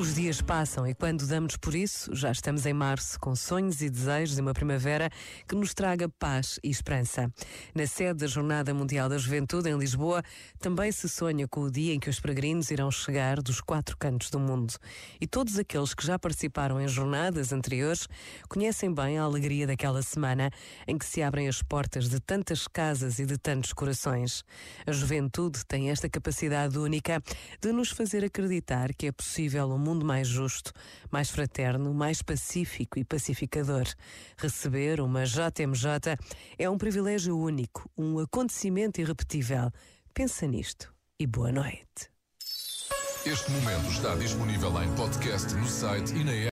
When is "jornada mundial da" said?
8.26-9.18